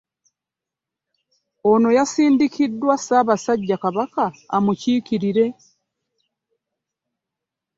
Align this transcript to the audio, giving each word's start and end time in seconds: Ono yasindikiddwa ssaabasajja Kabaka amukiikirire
Ono 1.71 1.89
yasindikiddwa 1.97 2.93
ssaabasajja 2.99 3.77
Kabaka 3.83 4.25
amukiikirire 4.55 5.45